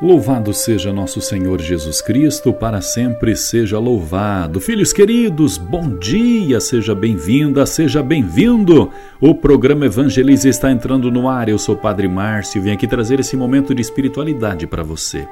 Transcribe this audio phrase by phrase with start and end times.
[0.00, 4.60] Louvado seja nosso Senhor Jesus Cristo, para sempre seja louvado.
[4.60, 8.92] Filhos queridos, bom dia, seja bem-vinda, seja bem-vindo.
[9.20, 11.48] O programa Evangelize está entrando no ar.
[11.48, 15.26] Eu sou o Padre Márcio e vim aqui trazer esse momento de espiritualidade para você.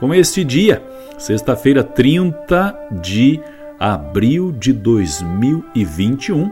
[0.00, 0.82] Com este dia,
[1.16, 3.40] sexta-feira, 30 de
[3.78, 6.50] abril de 2021,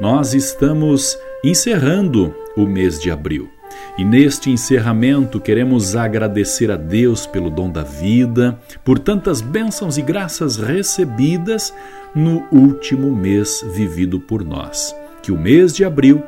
[0.00, 3.53] nós estamos encerrando o mês de abril.
[3.96, 10.02] E neste encerramento queremos agradecer a Deus pelo dom da vida, por tantas bênçãos e
[10.02, 11.72] graças recebidas
[12.14, 14.94] no último mês vivido por nós.
[15.22, 16.22] Que o mês de abril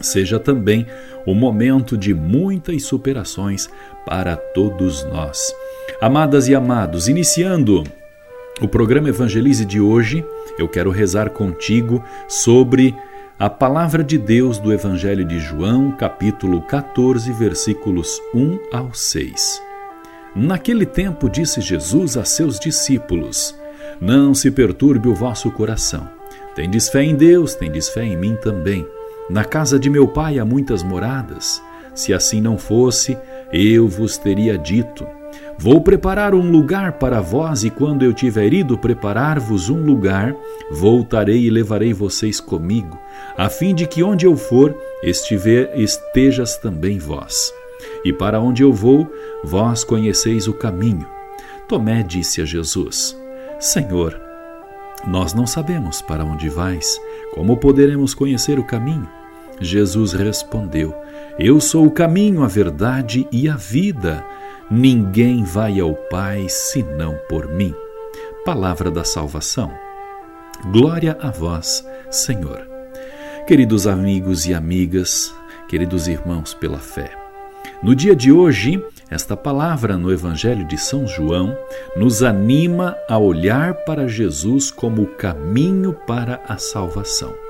[0.00, 0.86] seja também
[1.24, 3.68] o momento de muitas superações
[4.04, 5.54] para todos nós.
[6.00, 7.84] Amadas e amados, iniciando
[8.60, 10.24] o programa Evangelize de hoje,
[10.58, 12.94] eu quero rezar contigo sobre
[13.38, 19.60] a palavra de Deus do Evangelho de João, capítulo 14, versículos 1 ao 6.
[20.34, 23.54] Naquele tempo disse Jesus a seus discípulos:
[24.00, 26.08] Não se perturbe o vosso coração.
[26.54, 28.86] Tendes fé em Deus, tendes fé em mim também.
[29.28, 31.60] Na casa de meu pai há muitas moradas.
[31.94, 33.18] Se assim não fosse,
[33.52, 35.06] eu vos teria dito:
[35.58, 40.34] Vou preparar um lugar para vós, e quando eu tiver ido preparar-vos um lugar,
[40.70, 42.98] voltarei e levarei vocês comigo,
[43.38, 47.52] a fim de que onde eu for, estiver, estejas também vós.
[48.04, 49.10] E para onde eu vou,
[49.42, 51.06] vós conheceis o caminho.
[51.66, 53.16] Tomé disse a Jesus:
[53.58, 54.20] Senhor,
[55.06, 57.00] nós não sabemos para onde vais,
[57.34, 59.08] como poderemos conhecer o caminho?
[59.60, 60.94] Jesus respondeu:
[61.38, 64.24] Eu sou o caminho, a verdade e a vida.
[64.68, 67.72] Ninguém vai ao Pai senão por mim.
[68.44, 69.72] Palavra da salvação.
[70.72, 72.66] Glória a vós, Senhor.
[73.46, 75.32] Queridos amigos e amigas,
[75.68, 77.16] queridos irmãos pela fé.
[77.80, 81.56] No dia de hoje, esta palavra no Evangelho de São João
[81.94, 87.45] nos anima a olhar para Jesus como o caminho para a salvação.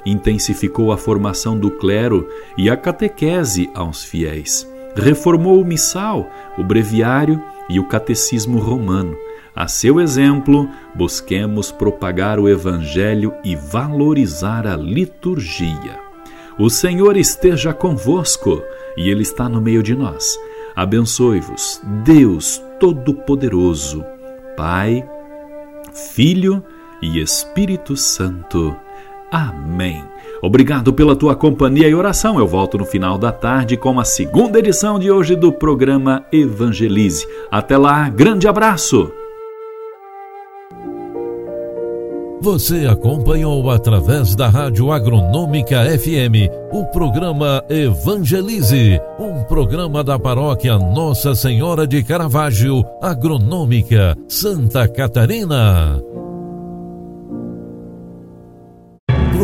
[0.06, 4.70] intensificou a formação do clero e a catequese aos fiéis.
[4.96, 9.18] Reformou o missal, o breviário e o catecismo romano.
[9.56, 15.98] A seu exemplo, busquemos propagar o Evangelho e valorizar a liturgia.
[16.60, 18.62] O Senhor esteja convosco
[18.98, 20.38] e Ele está no meio de nós.
[20.76, 24.04] Abençoe-vos, Deus Todo-Poderoso,
[24.58, 25.08] Pai,
[25.94, 26.64] Filho
[27.02, 28.76] e Espírito Santo.
[29.36, 30.02] Amém.
[30.42, 32.40] Obrigado pela tua companhia e oração.
[32.40, 37.28] Eu volto no final da tarde com a segunda edição de hoje do programa Evangelize.
[37.52, 39.12] Até lá, grande abraço.
[42.42, 51.34] Você acompanhou através da Rádio Agronômica FM o programa Evangelize, um programa da paróquia Nossa
[51.34, 56.00] Senhora de Caravaggio, Agronômica, Santa Catarina.